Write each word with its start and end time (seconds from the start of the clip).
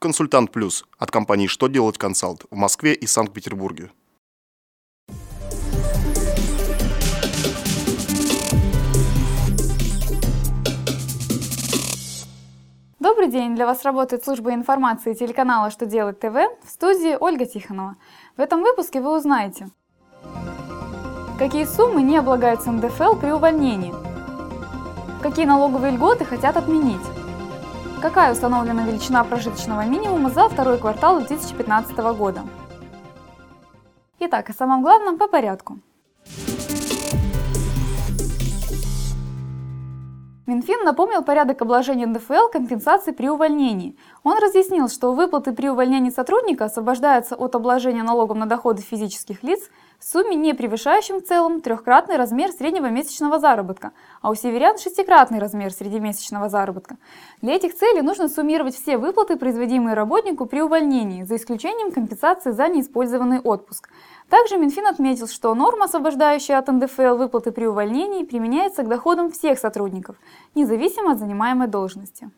Консультант 0.00 0.50
Плюс 0.50 0.86
от 0.98 1.10
компании 1.10 1.46
«Что 1.46 1.66
делать 1.66 1.98
консалт» 1.98 2.46
в 2.50 2.56
Москве 2.56 2.94
и 2.94 3.06
Санкт-Петербурге. 3.06 3.90
Добрый 12.98 13.28
день! 13.28 13.54
Для 13.54 13.66
вас 13.66 13.84
работает 13.84 14.24
служба 14.24 14.54
информации 14.54 15.12
телеканала 15.12 15.70
«Что 15.70 15.84
делать 15.84 16.18
ТВ» 16.18 16.34
в 16.64 16.70
студии 16.70 17.18
Ольга 17.20 17.44
Тихонова. 17.44 17.96
В 18.38 18.40
этом 18.40 18.62
выпуске 18.62 19.02
вы 19.02 19.14
узнаете, 19.14 19.68
какие 21.38 21.66
суммы 21.66 22.00
не 22.00 22.16
облагаются 22.16 22.72
НДФЛ 22.72 23.16
при 23.16 23.32
увольнении, 23.32 23.92
какие 25.22 25.44
налоговые 25.44 25.92
льготы 25.92 26.24
хотят 26.24 26.56
отменить, 26.56 27.02
какая 28.00 28.32
установлена 28.32 28.84
величина 28.84 29.22
прожиточного 29.24 29.84
минимума 29.84 30.30
за 30.30 30.48
второй 30.48 30.78
квартал 30.78 31.18
2015 31.18 31.96
года. 32.16 32.42
Итак, 34.18 34.50
о 34.50 34.52
самом 34.52 34.82
главном 34.82 35.18
по 35.18 35.28
порядку. 35.28 35.78
Минфин 40.46 40.82
напомнил 40.84 41.22
порядок 41.22 41.62
обложения 41.62 42.06
НДФЛ 42.06 42.48
компенсации 42.52 43.12
при 43.12 43.28
увольнении. 43.28 43.96
Он 44.24 44.36
разъяснил, 44.42 44.88
что 44.88 45.12
выплаты 45.12 45.52
при 45.52 45.68
увольнении 45.68 46.10
сотрудника 46.10 46.64
освобождаются 46.64 47.36
от 47.36 47.54
обложения 47.54 48.02
налогом 48.02 48.40
на 48.40 48.46
доходы 48.46 48.82
физических 48.82 49.44
лиц 49.44 49.60
в 50.00 50.04
сумме, 50.04 50.34
не 50.34 50.54
превышающем 50.54 51.20
в 51.20 51.24
целом 51.24 51.60
трехкратный 51.60 52.16
размер 52.16 52.50
среднего 52.52 52.86
месячного 52.86 53.38
заработка, 53.38 53.92
а 54.22 54.30
у 54.30 54.34
северян 54.34 54.78
шестикратный 54.78 55.38
размер 55.38 55.72
среднемесячного 55.72 56.48
заработка. 56.48 56.96
Для 57.42 57.54
этих 57.54 57.76
целей 57.76 58.00
нужно 58.00 58.30
суммировать 58.30 58.74
все 58.74 58.96
выплаты, 58.96 59.36
производимые 59.36 59.94
работнику 59.94 60.46
при 60.46 60.62
увольнении, 60.62 61.24
за 61.24 61.36
исключением 61.36 61.92
компенсации 61.92 62.50
за 62.50 62.68
неиспользованный 62.68 63.40
отпуск. 63.40 63.90
Также 64.30 64.56
Минфин 64.56 64.86
отметил, 64.86 65.28
что 65.28 65.54
норма, 65.54 65.84
освобождающая 65.84 66.56
от 66.56 66.68
НДФЛ 66.68 67.16
выплаты 67.16 67.52
при 67.52 67.66
увольнении, 67.66 68.24
применяется 68.24 68.82
к 68.82 68.88
доходам 68.88 69.30
всех 69.30 69.58
сотрудников, 69.58 70.16
независимо 70.54 71.12
от 71.12 71.18
занимаемой 71.18 71.68
должности. 71.68 72.30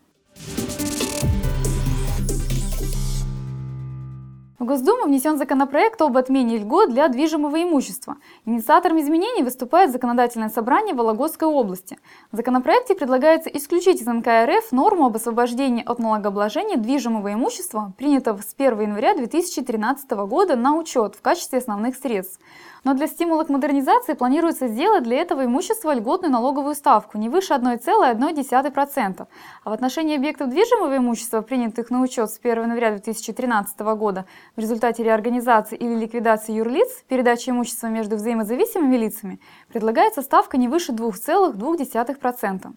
В 4.63 4.65
Госдуму 4.65 5.07
внесен 5.07 5.39
законопроект 5.39 6.01
об 6.03 6.17
отмене 6.17 6.59
льгот 6.59 6.91
для 6.91 7.09
движимого 7.09 7.61
имущества. 7.65 8.19
Инициатором 8.47 9.01
изменений 9.01 9.43
выступает 9.43 9.91
Законодательное 9.91 10.51
собрание 10.51 10.95
Вологодской 10.95 11.49
области. 11.49 11.99
В 12.31 12.37
законопроекте 12.37 12.95
предлагается 12.95 13.51
исключить 13.51 14.01
из 14.01 14.07
НК 14.07 14.29
РФ 14.29 14.71
норму 14.71 15.07
об 15.07 15.17
освобождении 15.17 15.83
от 15.85 15.99
налогообложения 15.99 16.77
движимого 16.77 17.33
имущества, 17.33 17.93
принятого 17.99 18.41
с 18.41 18.55
1 18.57 18.83
января 18.83 19.17
2013 19.17 20.09
года 20.29 20.55
на 20.55 20.77
учет 20.77 21.17
в 21.17 21.23
качестве 21.23 21.59
основных 21.59 21.97
средств. 21.97 22.39
Но 22.85 22.95
для 22.95 23.07
стимула 23.07 23.45
к 23.45 23.49
модернизации 23.49 24.15
планируется 24.15 24.67
сделать 24.67 25.05
для 25.05 25.19
этого 25.19 25.45
имущества 25.45 25.95
льготную 25.95 26.33
налоговую 26.33 26.75
ставку 26.75 27.17
не 27.17 27.29
выше 27.29 27.55
1,1%. 27.55 29.27
А 29.65 29.71
в 29.71 29.73
отношении 29.73 30.17
объектов 30.17 30.51
движимого 30.51 30.97
имущества, 30.97 31.43
принятых 31.43 31.91
на 31.91 32.03
учет 32.03 32.31
с 32.31 32.41
1 32.43 32.63
января 32.63 32.91
2013 32.91 33.81
года 33.81 34.27
в 34.57 34.61
результате 34.61 35.03
реорганизации 35.03 35.77
или 35.77 35.95
ликвидации 35.95 36.55
юрлиц, 36.55 37.05
передачи 37.09 37.51
имущества 37.51 37.87
между 37.87 38.17
взаимозависимыми 38.17 38.97
лицами, 38.97 39.41
предлагается 39.69 40.23
ставка 40.23 40.57
не 40.57 40.69
выше 40.69 40.93
2,2%. 40.93 42.73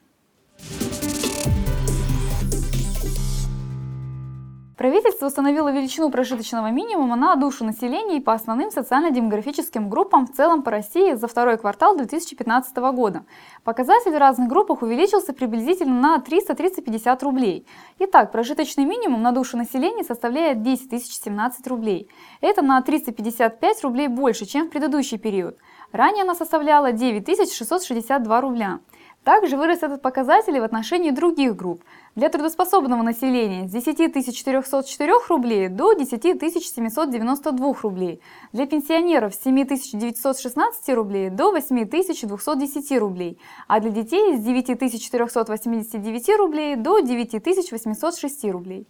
Правительство 4.86 5.26
установило 5.26 5.72
величину 5.72 6.12
прожиточного 6.12 6.70
минимума 6.70 7.16
на 7.16 7.36
душу 7.38 7.66
населения 7.66 8.18
и 8.18 8.20
по 8.20 8.34
основным 8.34 8.70
социально-демографическим 8.70 9.90
группам 9.90 10.28
в 10.28 10.34
целом 10.34 10.62
по 10.62 10.70
России 10.70 11.16
за 11.16 11.28
второй 11.28 11.58
квартал 11.58 11.98
2015 11.98 12.78
года. 12.94 13.26
Показатель 13.64 14.12
в 14.12 14.20
разных 14.20 14.48
группах 14.48 14.84
увеличился 14.84 15.34
приблизительно 15.34 16.00
на 16.00 16.24
300-350 16.24 17.24
рублей. 17.24 17.66
Итак, 17.98 18.32
прожиточный 18.32 18.86
минимум 18.86 19.24
на 19.24 19.32
душу 19.32 19.58
населения 19.58 20.04
составляет 20.04 20.62
10 20.62 21.04
017 21.04 21.66
рублей. 21.66 22.08
Это 22.42 22.62
на 22.62 22.80
355 22.80 23.84
рублей 23.86 24.08
больше, 24.08 24.46
чем 24.46 24.68
в 24.68 24.70
предыдущий 24.70 25.18
период. 25.18 25.58
Ранее 25.94 26.26
она 26.26 26.36
составляла 26.36 26.92
9 26.92 27.52
662 27.52 28.42
рубля. 28.42 28.82
Также 29.26 29.58
вырос 29.58 29.82
этот 29.82 30.04
показатель 30.04 30.56
и 30.56 30.60
в 30.60 30.64
отношении 30.64 31.10
других 31.10 31.56
групп. 31.56 31.84
Для 32.14 32.30
трудоспособного 32.30 33.02
населения 33.02 33.68
с 33.68 33.72
10 33.72 34.24
404 34.24 35.14
рублей 35.28 35.68
до 35.68 35.94
10 35.94 36.22
792 36.22 37.74
рублей. 37.82 38.22
Для 38.54 38.68
пенсионеров 38.68 39.34
с 39.34 39.42
7 39.42 39.66
916 39.66 40.90
рублей 40.90 41.32
до 41.32 41.52
8 41.52 41.86
210 41.86 43.00
рублей. 43.00 43.40
А 43.68 43.80
для 43.80 43.90
детей 43.90 44.38
с 44.38 44.42
9 44.42 45.02
489 45.02 46.38
рублей 46.38 46.76
до 46.76 47.00
9 47.00 47.72
806 47.72 48.46
рублей. 48.52 48.88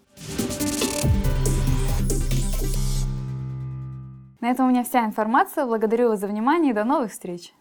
На 4.41 4.52
этом 4.52 4.67
у 4.67 4.69
меня 4.69 4.84
вся 4.84 5.06
информация. 5.06 5.66
Благодарю 5.66 6.09
вас 6.09 6.19
за 6.19 6.28
внимание 6.28 6.72
и 6.72 6.73
до 6.73 6.84
новых 6.84 7.13
встреч! 7.13 7.53